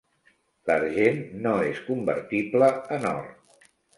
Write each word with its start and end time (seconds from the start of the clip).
L'argent 0.69 1.19
no 1.43 1.51
és 1.67 1.83
convertible 1.91 2.73
en 2.99 3.07
or. 3.13 3.23